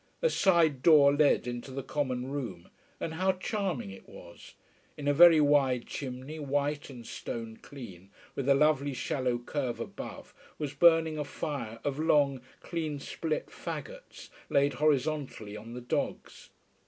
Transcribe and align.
A 0.23 0.31
side 0.31 0.81
door 0.81 1.13
led 1.13 1.45
into 1.45 1.69
the 1.69 1.83
common 1.83 2.31
room. 2.31 2.69
And 2.99 3.13
how 3.13 3.33
charming 3.33 3.91
it 3.91 4.09
was. 4.09 4.55
In 4.97 5.07
a 5.07 5.13
very 5.13 5.39
wide 5.39 5.85
chimney, 5.85 6.39
white 6.39 6.89
and 6.89 7.05
stone 7.05 7.57
clean, 7.57 8.09
with 8.33 8.49
a 8.49 8.55
lovely 8.55 8.95
shallow 8.95 9.37
curve 9.37 9.79
above, 9.79 10.33
was 10.57 10.73
burning 10.73 11.19
a 11.19 11.23
fire 11.23 11.79
of 11.83 11.99
long, 11.99 12.41
clean 12.61 12.99
split 12.99 13.51
faggots, 13.51 14.29
laid 14.49 14.73
horizontally 14.73 15.55
on 15.55 15.75
the 15.75 15.81
dogs. 15.81 16.49